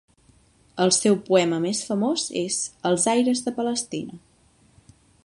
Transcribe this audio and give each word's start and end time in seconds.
El 0.85 0.93
seu 0.95 1.17
poema 1.27 1.59
més 1.67 1.81
famós 1.89 2.23
és 2.43 2.59
"Els 2.93 3.05
aires 3.15 3.45
de 3.49 3.55
Palestina". 3.61 4.21